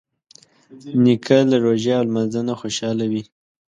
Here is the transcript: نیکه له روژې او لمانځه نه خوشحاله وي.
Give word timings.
نیکه 1.03 1.37
له 1.51 1.57
روژې 1.65 1.91
او 1.99 2.03
لمانځه 2.07 2.41
نه 2.47 2.53
خوشحاله 2.61 3.05
وي. 3.11 3.23